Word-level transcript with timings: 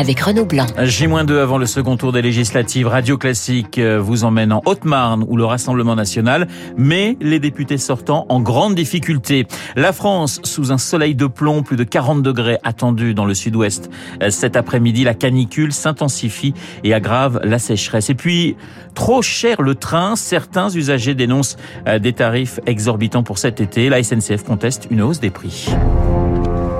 avec 0.00 0.18
Renaud 0.20 0.46
Blanc. 0.46 0.66
J-2 0.78 1.38
avant 1.38 1.58
le 1.58 1.66
second 1.66 1.98
tour 1.98 2.10
des 2.10 2.22
législatives, 2.22 2.86
Radio 2.86 3.18
Classique 3.18 3.76
euh, 3.76 4.00
vous 4.00 4.24
emmène 4.24 4.50
en 4.50 4.62
Haute-Marne 4.64 5.26
où 5.28 5.36
le 5.36 5.44
Rassemblement 5.44 5.94
national 5.94 6.48
met 6.78 7.18
les 7.20 7.38
députés 7.38 7.76
sortants 7.76 8.24
en 8.30 8.40
grande 8.40 8.74
difficulté. 8.74 9.46
La 9.76 9.92
France 9.92 10.40
sous 10.42 10.72
un 10.72 10.78
soleil 10.78 11.14
de 11.14 11.26
plomb, 11.26 11.62
plus 11.62 11.76
de 11.76 11.84
40 11.84 12.22
degrés 12.22 12.56
attendus 12.64 13.12
dans 13.12 13.26
le 13.26 13.34
sud-ouest. 13.34 13.90
Euh, 14.22 14.30
cet 14.30 14.56
après-midi, 14.56 15.04
la 15.04 15.12
canicule 15.12 15.72
s'intensifie 15.72 16.54
et 16.82 16.94
aggrave 16.94 17.38
la 17.44 17.58
sécheresse. 17.58 18.08
Et 18.08 18.14
puis, 18.14 18.56
trop 18.94 19.20
cher 19.20 19.60
le 19.60 19.74
train, 19.74 20.16
certains 20.16 20.70
usagers 20.70 21.14
dénoncent 21.14 21.58
euh, 21.86 21.98
des 21.98 22.14
tarifs 22.14 22.58
exorbitants 22.64 23.22
pour 23.22 23.36
cet 23.36 23.60
été. 23.60 23.90
La 23.90 24.02
SNCF 24.02 24.44
conteste 24.44 24.88
une 24.90 25.02
hausse 25.02 25.20
des 25.20 25.30
prix. 25.30 25.66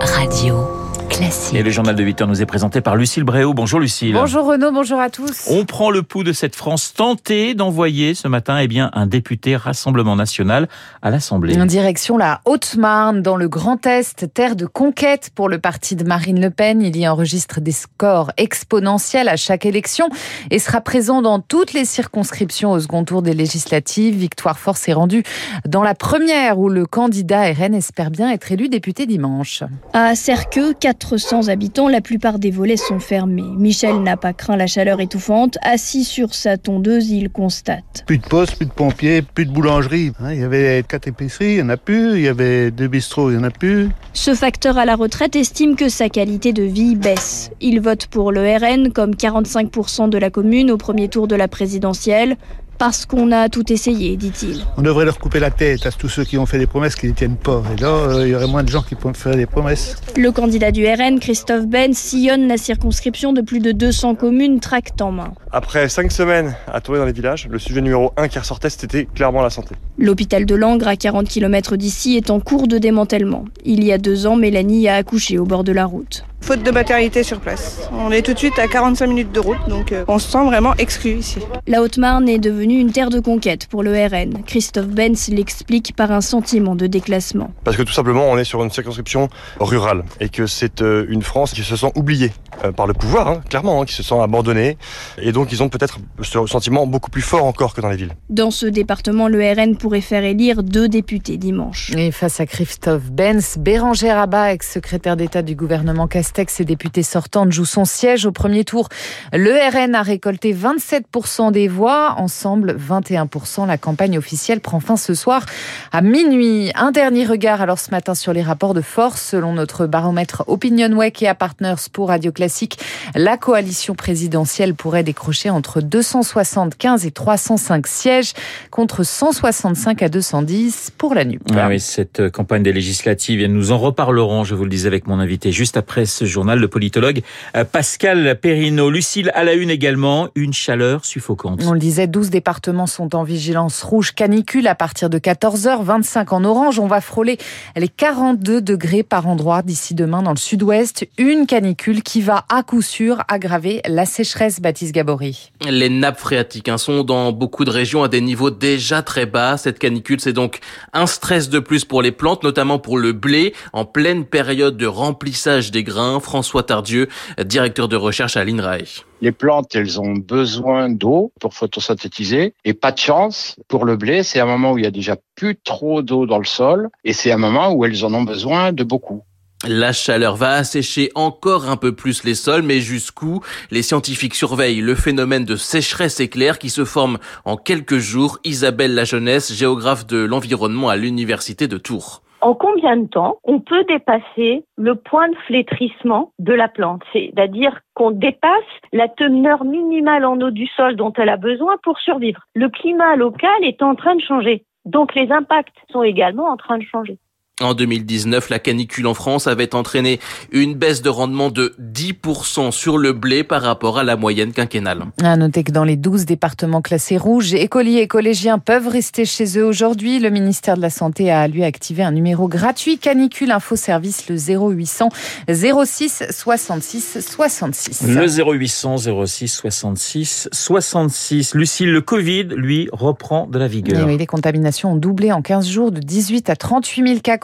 Radio 0.00 0.79
Classique. 1.10 1.54
Et 1.54 1.62
le 1.62 1.70
journal 1.70 1.94
de 1.94 2.02
8 2.02 2.22
heures 2.22 2.28
nous 2.28 2.40
est 2.40 2.46
présenté 2.46 2.80
par 2.80 2.96
Lucille 2.96 3.24
Bréau. 3.24 3.52
Bonjour 3.52 3.80
Lucille. 3.80 4.14
Bonjour 4.14 4.46
Renaud, 4.46 4.70
bonjour 4.70 5.00
à 5.00 5.10
tous. 5.10 5.48
On 5.50 5.64
prend 5.64 5.90
le 5.90 6.02
pouls 6.02 6.22
de 6.22 6.32
cette 6.32 6.54
France 6.54 6.94
tentée 6.94 7.54
d'envoyer 7.54 8.14
ce 8.14 8.28
matin 8.28 8.58
eh 8.58 8.68
bien, 8.68 8.90
un 8.94 9.06
député 9.06 9.56
Rassemblement 9.56 10.16
National 10.16 10.68
à 11.02 11.10
l'Assemblée. 11.10 11.60
En 11.60 11.66
direction 11.66 12.16
la 12.16 12.40
Haute-Marne, 12.44 13.22
dans 13.22 13.36
le 13.36 13.48
Grand 13.48 13.84
Est, 13.86 14.32
terre 14.32 14.56
de 14.56 14.66
conquête 14.66 15.30
pour 15.34 15.48
le 15.48 15.58
parti 15.58 15.96
de 15.96 16.04
Marine 16.04 16.40
Le 16.40 16.50
Pen. 16.50 16.80
Il 16.80 16.96
y 16.96 17.06
enregistre 17.06 17.60
des 17.60 17.72
scores 17.72 18.30
exponentiels 18.36 19.28
à 19.28 19.36
chaque 19.36 19.66
élection 19.66 20.08
et 20.50 20.58
sera 20.58 20.80
présent 20.80 21.22
dans 21.22 21.40
toutes 21.40 21.72
les 21.72 21.84
circonscriptions 21.84 22.70
au 22.70 22.80
second 22.80 23.04
tour 23.04 23.22
des 23.22 23.34
législatives. 23.34 24.16
Victoire 24.16 24.58
Force 24.58 24.88
est 24.88 24.92
rendue 24.92 25.24
dans 25.66 25.82
la 25.82 25.94
première 25.94 26.58
où 26.58 26.68
le 26.68 26.86
candidat 26.86 27.50
RN 27.52 27.74
espère 27.74 28.10
bien 28.10 28.30
être 28.30 28.52
élu 28.52 28.68
député 28.68 29.06
dimanche. 29.06 29.64
À 29.92 30.14
Cerqueux, 30.14 30.74
400 31.00 31.48
habitants, 31.48 31.88
la 31.88 32.00
plupart 32.00 32.38
des 32.38 32.50
volets 32.50 32.76
sont 32.76 33.00
fermés. 33.00 33.50
Michel 33.56 34.02
n'a 34.02 34.16
pas 34.16 34.32
craint 34.32 34.56
la 34.56 34.66
chaleur 34.66 35.00
étouffante. 35.00 35.58
Assis 35.62 36.04
sur 36.04 36.34
sa 36.34 36.58
tondeuse, 36.58 37.10
il 37.10 37.30
constate. 37.30 38.04
Plus 38.06 38.18
de 38.18 38.26
postes, 38.26 38.56
plus 38.56 38.66
de 38.66 38.70
pompiers, 38.70 39.22
plus 39.22 39.46
de 39.46 39.50
boulangerie. 39.50 40.12
Hein, 40.20 40.32
il 40.32 40.40
y 40.40 40.44
avait 40.44 40.84
quatre 40.86 41.08
épiceries, 41.08 41.52
il 41.52 41.56
n'y 41.56 41.62
en 41.62 41.68
a 41.70 41.76
plus. 41.76 42.16
Il 42.16 42.20
y 42.20 42.28
avait 42.28 42.70
deux 42.70 42.86
bistrots, 42.86 43.30
il 43.30 43.38
n'y 43.38 43.42
en 43.42 43.46
a 43.46 43.50
plus. 43.50 43.88
Ce 44.12 44.34
facteur 44.34 44.78
à 44.78 44.84
la 44.84 44.94
retraite 44.94 45.34
estime 45.34 45.74
que 45.74 45.88
sa 45.88 46.08
qualité 46.08 46.52
de 46.52 46.62
vie 46.62 46.94
baisse. 46.94 47.50
Il 47.60 47.80
vote 47.80 48.06
pour 48.06 48.30
le 48.30 48.42
RN 48.42 48.92
comme 48.92 49.12
45% 49.12 50.10
de 50.10 50.18
la 50.18 50.30
commune 50.30 50.70
au 50.70 50.76
premier 50.76 51.08
tour 51.08 51.26
de 51.26 51.34
la 51.34 51.48
présidentielle. 51.48 52.36
Parce 52.80 53.04
qu'on 53.04 53.30
a 53.30 53.50
tout 53.50 53.70
essayé, 53.70 54.16
dit-il. 54.16 54.64
On 54.78 54.80
devrait 54.80 55.04
leur 55.04 55.18
couper 55.18 55.38
la 55.38 55.50
tête 55.50 55.84
à 55.84 55.92
tous 55.92 56.08
ceux 56.08 56.24
qui 56.24 56.38
ont 56.38 56.46
fait 56.46 56.56
des 56.56 56.66
promesses 56.66 56.96
qui 56.96 57.08
ne 57.08 57.12
tiennent 57.12 57.36
pas. 57.36 57.62
Et 57.76 57.78
là, 57.78 57.88
euh, 57.88 58.26
il 58.26 58.30
y 58.30 58.34
aurait 58.34 58.46
moins 58.46 58.62
de 58.62 58.70
gens 58.70 58.80
qui 58.80 58.94
pourraient 58.94 59.12
faire 59.12 59.36
des 59.36 59.44
promesses. 59.44 59.96
Le 60.16 60.32
candidat 60.32 60.70
du 60.70 60.86
RN, 60.86 61.20
Christophe 61.20 61.66
Ben, 61.66 61.92
sillonne 61.92 62.48
la 62.48 62.56
circonscription 62.56 63.34
de 63.34 63.42
plus 63.42 63.60
de 63.60 63.72
200 63.72 64.14
communes, 64.14 64.60
tract 64.60 65.02
en 65.02 65.12
main. 65.12 65.34
Après 65.52 65.90
cinq 65.90 66.10
semaines 66.10 66.56
à 66.72 66.80
tourner 66.80 67.00
dans 67.00 67.04
les 67.04 67.12
villages, 67.12 67.48
le 67.50 67.58
sujet 67.58 67.82
numéro 67.82 68.14
un 68.16 68.28
qui 68.28 68.38
ressortait, 68.38 68.70
c'était 68.70 69.04
clairement 69.04 69.42
la 69.42 69.50
santé. 69.50 69.74
L'hôpital 69.98 70.46
de 70.46 70.54
Langres, 70.54 70.88
à 70.88 70.96
40 70.96 71.28
km 71.28 71.76
d'ici, 71.76 72.16
est 72.16 72.30
en 72.30 72.40
cours 72.40 72.66
de 72.66 72.78
démantèlement. 72.78 73.44
Il 73.62 73.84
y 73.84 73.92
a 73.92 73.98
deux 73.98 74.26
ans, 74.26 74.36
Mélanie 74.36 74.88
a 74.88 74.94
accouché 74.94 75.36
au 75.36 75.44
bord 75.44 75.64
de 75.64 75.72
la 75.72 75.84
route. 75.84 76.24
Faute 76.42 76.62
de 76.62 76.70
maternité 76.70 77.22
sur 77.22 77.38
place. 77.38 77.88
On 77.92 78.10
est 78.10 78.22
tout 78.22 78.32
de 78.32 78.38
suite 78.38 78.58
à 78.58 78.66
45 78.66 79.06
minutes 79.06 79.32
de 79.32 79.40
route, 79.40 79.58
donc 79.68 79.92
euh, 79.92 80.04
on 80.08 80.18
se 80.18 80.30
sent 80.30 80.44
vraiment 80.44 80.74
exclu 80.76 81.12
ici. 81.12 81.38
La 81.66 81.82
Haute-Marne 81.82 82.28
est 82.28 82.38
devenue 82.38 82.80
une 82.80 82.90
terre 82.90 83.10
de 83.10 83.20
conquête 83.20 83.66
pour 83.68 83.82
le 83.82 83.92
RN. 83.92 84.42
Christophe 84.44 84.88
Benz 84.88 85.28
l'explique 85.28 85.94
par 85.94 86.10
un 86.10 86.20
sentiment 86.20 86.74
de 86.74 86.86
déclassement. 86.86 87.50
Parce 87.62 87.76
que 87.76 87.82
tout 87.82 87.92
simplement, 87.92 88.24
on 88.28 88.38
est 88.38 88.44
sur 88.44 88.64
une 88.64 88.70
circonscription 88.70 89.28
rurale 89.60 90.04
et 90.18 90.28
que 90.28 90.46
c'est 90.46 90.82
euh, 90.82 91.06
une 91.08 91.22
France 91.22 91.52
qui 91.52 91.62
se 91.62 91.76
sent 91.76 91.92
oubliée 91.94 92.32
euh, 92.64 92.72
par 92.72 92.86
le 92.86 92.94
pouvoir, 92.94 93.28
hein, 93.28 93.40
clairement, 93.48 93.82
hein, 93.82 93.84
qui 93.84 93.94
se 93.94 94.02
sent 94.02 94.18
abandonnée. 94.20 94.76
Et 95.22 95.32
donc, 95.32 95.52
ils 95.52 95.62
ont 95.62 95.68
peut-être 95.68 95.98
ce 96.22 96.46
sentiment 96.46 96.86
beaucoup 96.86 97.10
plus 97.10 97.22
fort 97.22 97.44
encore 97.44 97.74
que 97.74 97.80
dans 97.80 97.90
les 97.90 97.96
villes. 97.96 98.14
Dans 98.28 98.50
ce 98.50 98.66
département, 98.66 99.28
le 99.28 99.40
RN 99.40 99.76
pourrait 99.76 100.00
faire 100.00 100.24
élire 100.24 100.62
deux 100.62 100.88
députés 100.88 101.36
dimanche. 101.36 101.92
Et 101.96 102.10
face 102.10 102.40
à 102.40 102.46
Christophe 102.46 103.10
Benz, 103.10 103.56
Bérangère 103.58 104.18
Abba, 104.18 104.52
ex-secrétaire 104.52 105.16
d'État 105.16 105.42
du 105.42 105.54
gouvernement 105.54 106.08
Castex 106.30 106.60
et 106.60 106.64
députée 106.64 107.02
sortante, 107.02 107.50
joue 107.50 107.64
son 107.64 107.84
siège 107.84 108.24
au 108.24 108.30
premier 108.30 108.64
tour. 108.64 108.88
Le 109.32 109.50
RN 109.50 109.96
a 109.96 110.02
récolté 110.02 110.54
27% 110.54 111.50
des 111.50 111.66
voix, 111.66 112.14
ensemble 112.18 112.76
21%. 112.76 113.66
La 113.66 113.78
campagne 113.78 114.16
officielle 114.16 114.60
prend 114.60 114.78
fin 114.78 114.96
ce 114.96 115.14
soir 115.14 115.44
à 115.90 116.02
minuit. 116.02 116.70
Un 116.76 116.92
dernier 116.92 117.26
regard 117.26 117.60
alors 117.60 117.80
ce 117.80 117.90
matin 117.90 118.14
sur 118.14 118.32
les 118.32 118.42
rapports 118.42 118.74
de 118.74 118.80
force. 118.80 119.20
Selon 119.20 119.54
notre 119.54 119.86
baromètre 119.86 120.44
OpinionWay 120.46 121.12
et 121.20 121.34
Partners 121.34 121.88
pour 121.92 122.08
Radio 122.08 122.30
Classique, 122.30 122.78
la 123.16 123.36
coalition 123.36 123.94
présidentielle 123.94 124.74
pourrait 124.74 125.02
décrocher 125.02 125.50
entre 125.50 125.80
275 125.80 127.06
et 127.06 127.10
305 127.10 127.88
sièges 127.88 128.34
contre 128.70 129.02
165 129.02 130.02
à 130.02 130.08
210 130.08 130.92
pour 130.96 131.14
la 131.14 131.24
NUP. 131.24 131.42
Ah 131.56 131.66
oui, 131.68 131.80
cette 131.80 132.30
campagne 132.30 132.62
des 132.62 132.72
législatives, 132.72 133.44
nous 133.46 133.72
en 133.72 133.78
reparlerons, 133.78 134.44
je 134.44 134.54
vous 134.54 134.64
le 134.64 134.70
disais 134.70 134.86
avec 134.86 135.08
mon 135.08 135.18
invité 135.18 135.50
juste 135.50 135.76
après 135.76 136.06
ce 136.06 136.19
journal, 136.26 136.58
le 136.58 136.68
politologue 136.68 137.22
euh, 137.56 137.64
Pascal 137.64 138.38
Perrineau. 138.40 138.90
Lucille 138.90 139.30
à 139.34 139.44
la 139.44 139.54
une 139.54 139.70
également, 139.70 140.28
une 140.34 140.52
chaleur 140.52 141.04
suffocante. 141.04 141.62
On 141.64 141.72
le 141.72 141.78
disait, 141.78 142.06
12 142.06 142.30
départements 142.30 142.86
sont 142.86 143.14
en 143.14 143.22
vigilance 143.22 143.82
rouge 143.82 144.12
canicule 144.12 144.66
à 144.66 144.74
partir 144.74 145.10
de 145.10 145.18
14h, 145.18 145.82
25 145.82 146.32
en 146.32 146.44
orange. 146.44 146.78
On 146.78 146.86
va 146.86 147.00
frôler 147.00 147.38
les 147.76 147.88
42 147.88 148.60
degrés 148.60 149.02
par 149.02 149.26
endroit 149.26 149.62
d'ici 149.62 149.94
demain 149.94 150.22
dans 150.22 150.32
le 150.32 150.36
sud-ouest. 150.36 151.06
Une 151.18 151.46
canicule 151.46 152.02
qui 152.02 152.20
va 152.20 152.44
à 152.48 152.62
coup 152.62 152.82
sûr 152.82 153.22
aggraver 153.28 153.80
la 153.86 154.04
sécheresse, 154.04 154.60
Baptiste 154.60 154.94
Gabory. 154.94 155.50
Les 155.68 155.88
nappes 155.88 156.18
phréatiques 156.18 156.68
hein, 156.68 156.78
sont 156.78 157.04
dans 157.04 157.32
beaucoup 157.32 157.64
de 157.64 157.70
régions 157.70 158.02
à 158.02 158.08
des 158.08 158.20
niveaux 158.20 158.50
déjà 158.50 159.02
très 159.02 159.26
bas. 159.26 159.56
Cette 159.56 159.78
canicule, 159.78 160.20
c'est 160.20 160.32
donc 160.32 160.60
un 160.92 161.06
stress 161.06 161.48
de 161.48 161.58
plus 161.58 161.84
pour 161.84 162.02
les 162.02 162.12
plantes, 162.12 162.42
notamment 162.42 162.78
pour 162.78 162.98
le 162.98 163.12
blé, 163.12 163.54
en 163.72 163.84
pleine 163.84 164.24
période 164.24 164.76
de 164.76 164.86
remplissage 164.86 165.70
des 165.70 165.84
grains. 165.84 166.09
François 166.18 166.64
Tardieu, 166.64 167.08
directeur 167.44 167.86
de 167.86 167.96
recherche 167.96 168.36
à 168.36 168.44
l'INRAE. 168.44 169.04
Les 169.20 169.32
plantes, 169.32 169.76
elles 169.76 170.00
ont 170.00 170.14
besoin 170.14 170.88
d'eau 170.88 171.32
pour 171.40 171.54
photosynthétiser 171.54 172.54
et 172.64 172.74
pas 172.74 172.90
de 172.90 172.98
chance 172.98 173.56
pour 173.68 173.84
le 173.84 173.96
blé. 173.96 174.22
C'est 174.22 174.40
un 174.40 174.46
moment 174.46 174.72
où 174.72 174.78
il 174.78 174.84
y 174.84 174.88
a 174.88 174.90
déjà 174.90 175.16
plus 175.36 175.56
trop 175.56 176.02
d'eau 176.02 176.26
dans 176.26 176.38
le 176.38 176.44
sol 176.44 176.88
et 177.04 177.12
c'est 177.12 177.30
un 177.30 177.36
moment 177.36 177.72
où 177.72 177.84
elles 177.84 178.04
en 178.04 178.14
ont 178.14 178.22
besoin 178.22 178.72
de 178.72 178.82
beaucoup. 178.82 179.22
La 179.68 179.92
chaleur 179.92 180.36
va 180.36 180.54
assécher 180.54 181.12
encore 181.14 181.68
un 181.68 181.76
peu 181.76 181.94
plus 181.94 182.24
les 182.24 182.34
sols, 182.34 182.62
mais 182.62 182.80
jusqu'où 182.80 183.40
Les 183.70 183.82
scientifiques 183.82 184.34
surveillent 184.34 184.80
le 184.80 184.94
phénomène 184.94 185.44
de 185.44 185.56
sécheresse 185.56 186.18
éclair 186.18 186.58
qui 186.58 186.70
se 186.70 186.86
forme 186.86 187.18
en 187.44 187.58
quelques 187.58 187.98
jours. 187.98 188.38
Isabelle 188.44 188.94
La 188.94 189.04
Jeunesse, 189.04 189.52
géographe 189.52 190.06
de 190.06 190.16
l'environnement 190.16 190.88
à 190.88 190.96
l'université 190.96 191.68
de 191.68 191.76
Tours. 191.76 192.22
En 192.42 192.54
combien 192.54 192.96
de 192.96 193.06
temps 193.06 193.38
on 193.44 193.60
peut 193.60 193.84
dépasser 193.84 194.64
le 194.78 194.94
point 194.94 195.28
de 195.28 195.36
flétrissement 195.46 196.32
de 196.38 196.54
la 196.54 196.68
plante? 196.68 197.02
C'est-à-dire 197.12 197.80
qu'on 197.94 198.12
dépasse 198.12 198.64
la 198.92 199.08
teneur 199.08 199.64
minimale 199.64 200.24
en 200.24 200.40
eau 200.40 200.50
du 200.50 200.66
sol 200.66 200.96
dont 200.96 201.12
elle 201.16 201.28
a 201.28 201.36
besoin 201.36 201.76
pour 201.82 201.98
survivre. 201.98 202.40
Le 202.54 202.70
climat 202.70 203.16
local 203.16 203.62
est 203.62 203.82
en 203.82 203.94
train 203.94 204.14
de 204.14 204.22
changer. 204.22 204.64
Donc 204.86 205.14
les 205.14 205.30
impacts 205.30 205.76
sont 205.90 206.02
également 206.02 206.46
en 206.46 206.56
train 206.56 206.78
de 206.78 206.84
changer. 206.84 207.18
En 207.60 207.74
2019, 207.74 208.48
la 208.48 208.58
canicule 208.58 209.06
en 209.06 209.12
France 209.12 209.46
avait 209.46 209.74
entraîné 209.74 210.18
une 210.50 210.74
baisse 210.74 211.02
de 211.02 211.10
rendement 211.10 211.50
de 211.50 211.74
10% 211.78 212.70
sur 212.72 212.96
le 212.96 213.12
blé 213.12 213.44
par 213.44 213.60
rapport 213.60 213.98
à 213.98 214.04
la 214.04 214.16
moyenne 214.16 214.52
quinquennale. 214.52 215.04
À 215.22 215.36
noter 215.36 215.62
que 215.62 215.70
dans 215.70 215.84
les 215.84 215.96
12 215.96 216.24
départements 216.24 216.80
classés 216.80 217.18
rouges, 217.18 217.52
écoliers 217.52 218.00
et 218.00 218.08
collégiens 218.08 218.58
peuvent 218.58 218.88
rester 218.88 219.26
chez 219.26 219.58
eux 219.58 219.64
aujourd'hui. 219.66 220.20
Le 220.20 220.30
ministère 220.30 220.76
de 220.76 220.80
la 220.80 220.88
Santé 220.88 221.30
a 221.30 221.48
lui 221.48 221.62
activé 221.62 222.02
un 222.02 222.12
numéro 222.12 222.48
gratuit 222.48 222.96
canicule 222.96 223.50
info 223.50 223.76
service 223.76 224.30
le 224.30 224.36
0800 224.36 225.10
06 225.48 226.24
66 226.30 227.18
66. 227.20 228.06
Le 228.06 228.26
0800 228.26 228.96
06 229.26 229.48
66 229.48 230.48
66. 230.50 231.54
Lucille, 231.54 231.92
le 231.92 232.00
Covid, 232.00 232.44
lui, 232.56 232.88
reprend 232.90 233.46
de 233.46 233.58
la 233.58 233.68
vigueur. 233.68 234.00
Et 234.00 234.04
oui, 234.04 234.16
les 234.16 234.26
contaminations 234.26 234.92
ont 234.92 234.96
doublé 234.96 235.30
en 235.30 235.42
15 235.42 235.68
jours 235.68 235.92
de 235.92 236.00
18 236.00 236.48
à 236.48 236.56
38 236.56 237.06
000 237.06 237.20
cas 237.20 237.36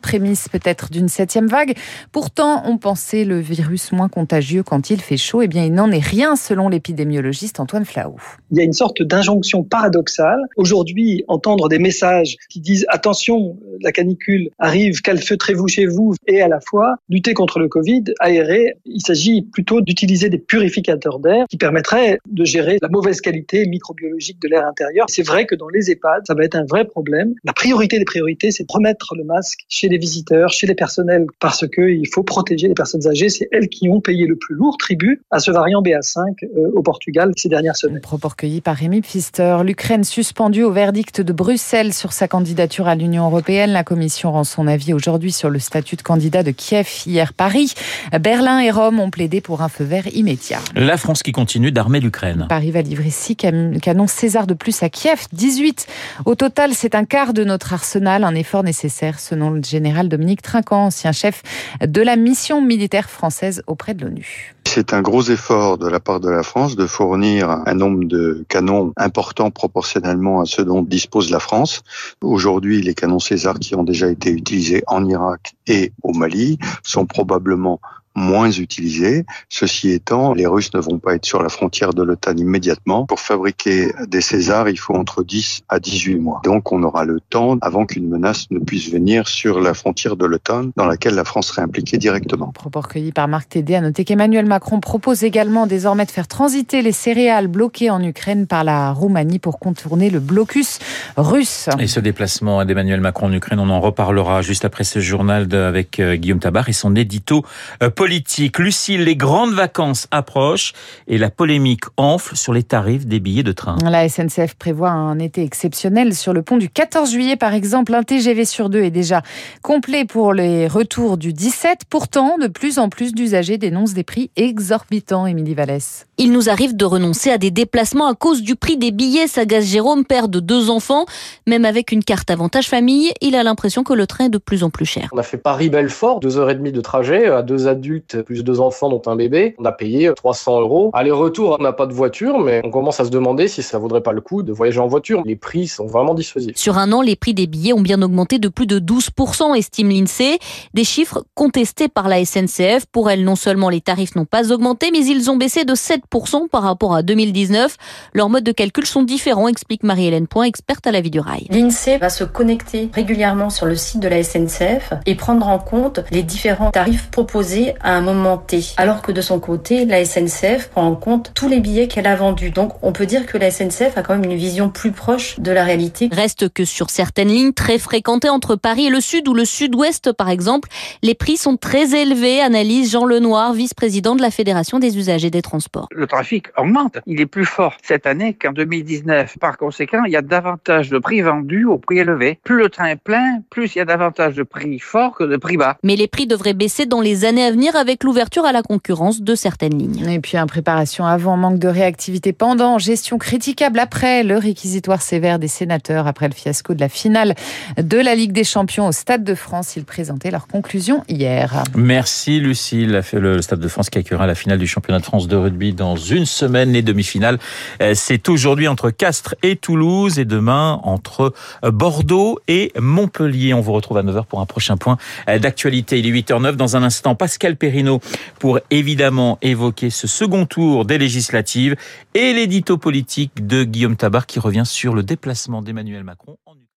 prémisse 0.00 0.48
peut-être 0.48 0.90
d'une 0.90 1.08
septième 1.08 1.46
vague. 1.46 1.74
Pourtant, 2.12 2.62
on 2.66 2.78
pensait 2.78 3.24
le 3.24 3.38
virus 3.38 3.92
moins 3.92 4.08
contagieux 4.08 4.62
quand 4.62 4.90
il 4.90 5.00
fait 5.00 5.16
chaud. 5.16 5.42
Eh 5.42 5.48
bien, 5.48 5.64
il 5.64 5.72
n'en 5.72 5.90
est 5.90 6.04
rien 6.04 6.36
selon 6.36 6.68
l'épidémiologiste 6.68 7.60
Antoine 7.60 7.84
Flahault. 7.84 8.16
Il 8.50 8.58
y 8.58 8.60
a 8.60 8.64
une 8.64 8.72
sorte 8.72 9.02
d'injonction 9.02 9.62
paradoxale. 9.62 10.40
Aujourd'hui, 10.56 11.24
entendre 11.28 11.68
des 11.68 11.78
messages 11.78 12.36
qui 12.48 12.60
disent 12.60 12.86
attention, 12.88 13.56
la 13.80 13.92
canicule 13.92 14.50
arrive, 14.58 15.00
calfeutrez-vous 15.00 15.68
chez 15.68 15.86
vous 15.86 16.14
et 16.26 16.42
à 16.42 16.48
la 16.48 16.60
fois 16.60 16.96
lutter 17.08 17.34
contre 17.34 17.58
le 17.58 17.68
Covid, 17.68 18.04
aérer. 18.20 18.74
Il 18.84 19.00
s'agit 19.00 19.42
plutôt 19.42 19.80
d'utiliser 19.80 20.28
des 20.28 20.38
purificateurs 20.38 21.18
d'air 21.18 21.46
qui 21.48 21.56
permettraient 21.56 22.18
de 22.30 22.44
gérer 22.44 22.78
la 22.80 22.88
mauvaise 22.88 23.20
qualité 23.20 23.66
microbiologique 23.66 24.40
de 24.40 24.48
l'air 24.48 24.66
intérieur. 24.66 25.06
C'est 25.08 25.26
vrai 25.26 25.46
que 25.46 25.54
dans 25.54 25.68
les 25.68 25.90
EHPAD, 25.90 26.22
ça 26.26 26.34
va 26.34 26.44
être 26.44 26.56
un 26.56 26.64
vrai 26.64 26.84
problème. 26.84 27.34
La 27.44 27.52
priorité 27.52 27.98
des 27.98 28.04
priorités, 28.04 28.50
c'est 28.50 28.64
de 28.64 28.72
remettre 28.72 29.14
le 29.14 29.24
masque 29.32 29.60
chez 29.68 29.88
les 29.88 29.98
visiteurs, 29.98 30.50
chez 30.50 30.66
les 30.66 30.74
personnels, 30.74 31.26
parce 31.40 31.66
qu'il 31.68 32.06
faut 32.12 32.22
protéger 32.22 32.68
les 32.68 32.74
personnes 32.74 33.06
âgées. 33.06 33.28
C'est 33.28 33.48
elles 33.52 33.68
qui 33.68 33.88
ont 33.88 34.00
payé 34.00 34.26
le 34.26 34.36
plus 34.36 34.54
lourd 34.54 34.76
tribut 34.78 35.22
à 35.30 35.38
ce 35.38 35.50
variant 35.50 35.82
BA5 35.82 36.44
euh, 36.44 36.70
au 36.74 36.82
Portugal 36.82 37.32
ces 37.36 37.48
dernières 37.48 37.76
semaines. 37.76 38.00
Propos 38.00 38.28
recueillis 38.28 38.60
par 38.60 38.76
Rémi 38.76 39.00
Pfister. 39.00 39.58
L'Ukraine 39.64 40.04
suspendue 40.04 40.62
au 40.62 40.72
verdict 40.72 41.20
de 41.20 41.32
Bruxelles 41.32 41.92
sur 41.92 42.12
sa 42.12 42.28
candidature 42.28 42.88
à 42.88 42.94
l'Union 42.94 43.26
européenne. 43.26 43.70
La 43.70 43.84
Commission 43.84 44.32
rend 44.32 44.44
son 44.44 44.66
avis 44.66 44.92
aujourd'hui 44.92 45.32
sur 45.32 45.50
le 45.50 45.58
statut 45.58 45.96
de 45.96 46.02
candidat 46.02 46.42
de 46.42 46.50
Kiev. 46.50 46.88
Hier, 47.06 47.32
Paris, 47.32 47.74
Berlin 48.20 48.60
et 48.60 48.70
Rome 48.70 49.00
ont 49.00 49.10
plaidé 49.10 49.40
pour 49.40 49.62
un 49.62 49.68
feu 49.68 49.84
vert 49.84 50.06
immédiat. 50.14 50.60
La 50.74 50.96
France 50.96 51.22
qui 51.22 51.32
continue 51.32 51.72
d'armer 51.72 52.00
l'Ukraine. 52.00 52.46
Paris 52.48 52.70
va 52.70 52.82
livrer 52.82 53.10
6 53.10 53.36
canons 53.36 54.06
César 54.06 54.46
de 54.46 54.54
plus 54.54 54.82
à 54.82 54.88
Kiev, 54.88 55.26
18. 55.32 55.86
Au 56.24 56.34
total, 56.34 56.72
c'est 56.74 56.94
un 56.94 57.04
quart 57.04 57.32
de 57.32 57.44
notre 57.44 57.72
arsenal, 57.72 58.24
un 58.24 58.34
effort 58.34 58.62
nécessaire 58.62 59.18
selon 59.22 59.50
le 59.50 59.62
général 59.62 60.08
Dominique 60.08 60.42
Trinquant, 60.42 60.86
ancien 60.86 61.12
chef 61.12 61.42
de 61.80 62.02
la 62.02 62.16
mission 62.16 62.60
militaire 62.60 63.08
française 63.08 63.62
auprès 63.66 63.94
de 63.94 64.04
l'ONU. 64.04 64.54
C'est 64.66 64.94
un 64.94 65.02
gros 65.02 65.22
effort 65.24 65.76
de 65.76 65.86
la 65.86 66.00
part 66.00 66.18
de 66.20 66.30
la 66.30 66.42
France 66.42 66.76
de 66.76 66.86
fournir 66.86 67.50
un 67.66 67.74
nombre 67.74 68.04
de 68.04 68.44
canons 68.48 68.92
important 68.96 69.50
proportionnellement 69.50 70.40
à 70.40 70.46
ceux 70.46 70.64
dont 70.64 70.82
dispose 70.82 71.30
la 71.30 71.40
France. 71.40 71.82
Aujourd'hui, 72.22 72.80
les 72.80 72.94
canons 72.94 73.18
César 73.18 73.58
qui 73.58 73.74
ont 73.74 73.84
déjà 73.84 74.08
été 74.08 74.30
utilisés 74.30 74.82
en 74.86 75.06
Irak 75.08 75.54
et 75.66 75.92
au 76.02 76.14
Mali 76.14 76.58
sont 76.82 77.04
probablement 77.04 77.80
moins 78.14 78.50
utilisés. 78.50 79.24
Ceci 79.48 79.90
étant, 79.90 80.34
les 80.34 80.46
Russes 80.46 80.72
ne 80.74 80.80
vont 80.80 80.98
pas 80.98 81.14
être 81.14 81.24
sur 81.24 81.42
la 81.42 81.48
frontière 81.48 81.94
de 81.94 82.02
l'OTAN 82.02 82.36
immédiatement. 82.36 83.06
Pour 83.06 83.20
fabriquer 83.20 83.92
des 84.06 84.20
Césars, 84.20 84.68
il 84.68 84.78
faut 84.78 84.94
entre 84.94 85.22
10 85.22 85.62
à 85.68 85.78
18 85.78 86.16
mois. 86.16 86.40
Donc 86.44 86.72
on 86.72 86.82
aura 86.82 87.04
le 87.04 87.20
temps 87.20 87.58
avant 87.60 87.86
qu'une 87.86 88.08
menace 88.08 88.50
ne 88.50 88.58
puisse 88.58 88.90
venir 88.90 89.28
sur 89.28 89.60
la 89.60 89.74
frontière 89.74 90.16
de 90.16 90.26
l'OTAN 90.26 90.70
dans 90.76 90.86
laquelle 90.86 91.14
la 91.14 91.24
France 91.24 91.48
serait 91.48 91.62
impliquée 91.62 91.98
directement. 91.98 92.52
Propos 92.52 92.80
recueillis 92.80 93.12
par 93.12 93.28
Marc 93.28 93.50
Tédé. 93.50 93.74
À 93.74 93.80
noter 93.80 94.04
qu'Emmanuel 94.04 94.46
Macron 94.46 94.80
propose 94.80 95.24
également 95.24 95.66
désormais 95.66 96.04
de 96.04 96.10
faire 96.10 96.28
transiter 96.28 96.82
les 96.82 96.92
céréales 96.92 97.48
bloquées 97.48 97.90
en 97.90 98.02
Ukraine 98.02 98.46
par 98.46 98.64
la 98.64 98.92
Roumanie 98.92 99.38
pour 99.38 99.58
contourner 99.58 100.10
le 100.10 100.20
blocus 100.20 100.78
russe. 101.16 101.68
Et 101.78 101.86
ce 101.86 102.00
déplacement 102.00 102.64
d'Emmanuel 102.64 103.00
Macron 103.00 103.26
en 103.26 103.32
Ukraine, 103.32 103.58
on 103.58 103.70
en 103.70 103.80
reparlera 103.80 104.42
juste 104.42 104.64
après 104.64 104.84
ce 104.84 105.00
journal 105.00 105.52
avec 105.54 106.00
euh, 106.00 106.16
Guillaume 106.16 106.38
Tabar 106.38 106.68
et 106.68 106.72
son 106.72 106.94
édito 106.94 107.44
euh, 107.82 107.90
politique. 108.02 108.58
Lucille, 108.58 109.04
les 109.04 109.14
grandes 109.14 109.52
vacances 109.52 110.08
approchent 110.10 110.72
et 111.06 111.18
la 111.18 111.30
polémique 111.30 111.84
enfle 111.96 112.34
sur 112.36 112.52
les 112.52 112.64
tarifs 112.64 113.06
des 113.06 113.20
billets 113.20 113.44
de 113.44 113.52
train. 113.52 113.76
La 113.88 114.08
SNCF 114.08 114.56
prévoit 114.56 114.90
un 114.90 115.20
été 115.20 115.44
exceptionnel 115.44 116.12
sur 116.12 116.32
le 116.32 116.42
pont 116.42 116.56
du 116.56 116.68
14 116.68 117.12
juillet, 117.12 117.36
par 117.36 117.54
exemple. 117.54 117.94
Un 117.94 118.02
TGV 118.02 118.44
sur 118.44 118.70
deux 118.70 118.82
est 118.82 118.90
déjà 118.90 119.22
complet 119.62 120.04
pour 120.04 120.32
les 120.32 120.66
retours 120.66 121.16
du 121.16 121.32
17. 121.32 121.82
Pourtant, 121.88 122.38
de 122.38 122.48
plus 122.48 122.80
en 122.80 122.88
plus 122.88 123.14
d'usagers 123.14 123.56
dénoncent 123.56 123.94
des 123.94 124.02
prix 124.02 124.32
exorbitants, 124.34 125.26
Émilie 125.26 125.54
Vallès. 125.54 126.08
Il 126.24 126.30
nous 126.30 126.48
arrive 126.48 126.76
de 126.76 126.84
renoncer 126.84 127.30
à 127.30 127.38
des 127.38 127.50
déplacements 127.50 128.06
à 128.06 128.14
cause 128.14 128.42
du 128.42 128.54
prix 128.54 128.76
des 128.76 128.92
billets, 128.92 129.26
s'agace 129.26 129.64
Jérôme, 129.64 130.04
père 130.04 130.28
de 130.28 130.38
deux 130.38 130.70
enfants. 130.70 131.04
Même 131.48 131.64
avec 131.64 131.90
une 131.90 132.04
carte 132.04 132.30
avantage 132.30 132.68
famille, 132.68 133.12
il 133.20 133.34
a 133.34 133.42
l'impression 133.42 133.82
que 133.82 133.92
le 133.92 134.06
train 134.06 134.26
est 134.26 134.28
de 134.28 134.38
plus 134.38 134.62
en 134.62 134.70
plus 134.70 134.84
cher. 134.84 135.08
On 135.10 135.18
a 135.18 135.24
fait 135.24 135.36
Paris-Belfort, 135.36 136.20
deux 136.20 136.38
heures 136.38 136.48
et 136.50 136.54
demie 136.54 136.70
de 136.70 136.80
trajet 136.80 137.26
à 137.26 137.42
deux 137.42 137.66
adultes 137.66 138.22
plus 138.22 138.44
deux 138.44 138.60
enfants 138.60 138.88
dont 138.88 139.02
un 139.06 139.16
bébé. 139.16 139.56
On 139.58 139.64
a 139.64 139.72
payé 139.72 140.12
300 140.14 140.60
euros. 140.60 140.90
Aller-retour, 140.92 141.56
on 141.58 141.62
n'a 141.64 141.72
pas 141.72 141.86
de 141.86 141.92
voiture, 141.92 142.38
mais 142.38 142.60
on 142.62 142.70
commence 142.70 143.00
à 143.00 143.04
se 143.04 143.10
demander 143.10 143.48
si 143.48 143.64
ça 143.64 143.78
vaudrait 143.78 144.04
pas 144.04 144.12
le 144.12 144.20
coup 144.20 144.44
de 144.44 144.52
voyager 144.52 144.78
en 144.78 144.86
voiture. 144.86 145.22
Les 145.26 145.34
prix 145.34 145.66
sont 145.66 145.88
vraiment 145.88 146.14
dissuasifs. 146.14 146.56
Sur 146.56 146.78
un 146.78 146.92
an, 146.92 147.02
les 147.02 147.16
prix 147.16 147.34
des 147.34 147.48
billets 147.48 147.72
ont 147.72 147.80
bien 147.80 148.00
augmenté 148.00 148.38
de 148.38 148.46
plus 148.46 148.68
de 148.68 148.78
12%, 148.78 149.56
estime 149.56 149.88
l'INSEE. 149.88 150.38
Des 150.72 150.84
chiffres 150.84 151.24
contestés 151.34 151.88
par 151.88 152.08
la 152.08 152.24
SNCF. 152.24 152.86
Pour 152.92 153.10
elle, 153.10 153.24
non 153.24 153.34
seulement 153.34 153.70
les 153.70 153.80
tarifs 153.80 154.14
n'ont 154.14 154.24
pas 154.24 154.52
augmenté, 154.52 154.90
mais 154.92 155.04
ils 155.04 155.28
ont 155.28 155.36
baissé 155.36 155.64
de 155.64 155.74
7% 155.74 156.11
par 156.50 156.62
rapport 156.62 156.94
à 156.94 157.02
2019. 157.02 157.76
Leurs 158.12 158.28
modes 158.28 158.44
de 158.44 158.52
calcul 158.52 158.84
sont 158.84 159.02
différents, 159.02 159.48
explique 159.48 159.82
Marie-Hélène 159.82 160.26
Point, 160.26 160.44
experte 160.44 160.86
à 160.86 160.92
la 160.92 161.00
vie 161.00 161.10
du 161.10 161.20
rail. 161.20 161.46
L'INSEE 161.50 161.96
va 161.98 162.10
se 162.10 162.24
connecter 162.24 162.90
régulièrement 162.92 163.48
sur 163.48 163.64
le 163.64 163.74
site 163.76 164.00
de 164.00 164.08
la 164.08 164.22
SNCF 164.22 164.92
et 165.06 165.14
prendre 165.14 165.48
en 165.48 165.58
compte 165.58 166.00
les 166.10 166.22
différents 166.22 166.70
tarifs 166.70 167.10
proposés 167.10 167.74
à 167.80 167.94
un 167.94 168.02
moment 168.02 168.36
T. 168.36 168.62
Alors 168.76 169.00
que 169.00 169.10
de 169.10 169.22
son 169.22 169.40
côté, 169.40 169.86
la 169.86 170.04
SNCF 170.04 170.68
prend 170.68 170.86
en 170.86 170.96
compte 170.96 171.32
tous 171.34 171.48
les 171.48 171.60
billets 171.60 171.88
qu'elle 171.88 172.06
a 172.06 172.14
vendus. 172.14 172.50
Donc 172.50 172.72
on 172.82 172.92
peut 172.92 173.06
dire 173.06 173.24
que 173.24 173.38
la 173.38 173.50
SNCF 173.50 173.96
a 173.96 174.02
quand 174.02 174.14
même 174.14 174.30
une 174.30 174.36
vision 174.36 174.68
plus 174.68 174.92
proche 174.92 175.40
de 175.40 175.50
la 175.50 175.64
réalité. 175.64 176.10
Reste 176.12 176.50
que 176.50 176.66
sur 176.66 176.90
certaines 176.90 177.28
lignes 177.28 177.54
très 177.54 177.78
fréquentées 177.78 178.28
entre 178.28 178.54
Paris 178.54 178.86
et 178.86 178.90
le 178.90 179.00
Sud 179.00 179.28
ou 179.28 179.34
le 179.34 179.46
Sud-Ouest 179.46 180.12
par 180.12 180.28
exemple, 180.28 180.68
les 181.02 181.14
prix 181.14 181.38
sont 181.38 181.56
très 181.56 181.94
élevés, 181.98 182.40
analyse 182.42 182.92
Jean 182.92 183.06
Lenoir, 183.06 183.54
vice-président 183.54 184.14
de 184.14 184.20
la 184.20 184.30
Fédération 184.30 184.78
des 184.78 184.98
usagers 184.98 185.30
des 185.30 185.42
transports. 185.42 185.88
Le 185.94 186.06
trafic 186.06 186.46
augmente. 186.56 186.98
Il 187.06 187.20
est 187.20 187.26
plus 187.26 187.44
fort 187.44 187.76
cette 187.82 188.06
année 188.06 188.34
qu'en 188.34 188.52
2019. 188.52 189.38
Par 189.38 189.58
conséquent, 189.58 190.04
il 190.04 190.12
y 190.12 190.16
a 190.16 190.22
davantage 190.22 190.90
de 190.90 190.98
prix 190.98 191.20
vendus 191.20 191.64
au 191.64 191.78
prix 191.78 191.98
élevé. 191.98 192.38
Plus 192.44 192.56
le 192.56 192.68
train 192.68 192.86
est 192.86 192.96
plein, 192.96 193.42
plus 193.50 193.74
il 193.74 193.78
y 193.78 193.80
a 193.80 193.84
davantage 193.84 194.34
de 194.34 194.42
prix 194.42 194.78
forts 194.78 195.16
que 195.16 195.24
de 195.24 195.36
prix 195.36 195.56
bas. 195.56 195.76
Mais 195.82 195.96
les 195.96 196.08
prix 196.08 196.26
devraient 196.26 196.54
baisser 196.54 196.86
dans 196.86 197.00
les 197.00 197.24
années 197.24 197.44
à 197.44 197.50
venir 197.50 197.76
avec 197.76 198.04
l'ouverture 198.04 198.44
à 198.44 198.52
la 198.52 198.62
concurrence 198.62 199.22
de 199.22 199.34
certaines 199.34 199.78
lignes. 199.78 200.08
Et 200.08 200.20
puis, 200.20 200.36
un 200.36 200.46
préparation 200.46 201.04
avant, 201.04 201.36
manque 201.36 201.58
de 201.58 201.68
réactivité 201.68 202.32
pendant, 202.32 202.78
gestion 202.78 203.18
critiquable 203.18 203.78
après, 203.78 204.22
le 204.22 204.36
réquisitoire 204.38 205.02
sévère 205.02 205.38
des 205.38 205.48
sénateurs 205.48 206.06
après 206.06 206.28
le 206.28 206.34
fiasco 206.34 206.74
de 206.74 206.80
la 206.80 206.88
finale 206.88 207.34
de 207.76 207.98
la 207.98 208.14
Ligue 208.14 208.32
des 208.32 208.44
Champions 208.44 208.86
au 208.86 208.92
Stade 208.92 209.24
de 209.24 209.34
France. 209.34 209.76
Ils 209.76 209.84
présentaient 209.84 210.30
leurs 210.30 210.46
conclusions 210.46 211.04
hier. 211.08 211.64
Merci 211.74 212.40
Lucille. 212.40 213.02
Le 213.12 213.42
Stade 213.42 213.60
de 213.60 213.68
France 213.68 213.90
qui 213.90 213.98
accueillera 213.98 214.26
la 214.26 214.34
finale 214.34 214.58
du 214.58 214.66
championnat 214.66 215.00
de 215.00 215.04
France 215.04 215.28
de 215.28 215.36
rugby 215.36 215.72
dans 215.72 215.81
une 215.82 216.26
semaine. 216.26 216.72
Les 216.72 216.82
demi-finales, 216.82 217.38
euh, 217.80 217.92
c'est 217.94 218.28
aujourd'hui 218.28 218.68
entre 218.68 218.90
Castres 218.90 219.34
et 219.42 219.56
Toulouse 219.56 220.18
et 220.18 220.24
demain 220.24 220.80
entre 220.84 221.32
Bordeaux 221.62 222.38
et 222.48 222.72
Montpellier. 222.78 223.54
On 223.54 223.60
vous 223.60 223.72
retrouve 223.72 223.98
à 223.98 224.02
9h 224.02 224.24
pour 224.26 224.40
un 224.40 224.46
prochain 224.46 224.76
point 224.76 224.96
euh, 225.28 225.38
d'actualité. 225.38 225.98
Il 225.98 226.06
est 226.06 226.22
8h09 226.22 226.52
dans 226.52 226.76
un 226.76 226.82
instant. 226.82 227.14
Pascal 227.14 227.56
Perrino 227.56 228.00
pour 228.38 228.60
évidemment 228.70 229.38
évoquer 229.42 229.90
ce 229.90 230.06
second 230.06 230.46
tour 230.46 230.84
des 230.84 230.98
législatives 230.98 231.76
et 232.14 232.32
l'édito 232.32 232.78
politique 232.78 233.46
de 233.46 233.64
Guillaume 233.64 233.96
Tabar 233.96 234.26
qui 234.26 234.38
revient 234.38 234.64
sur 234.64 234.94
le 234.94 235.02
déplacement 235.02 235.62
d'Emmanuel 235.62 236.04
Macron 236.04 236.38
en 236.46 236.61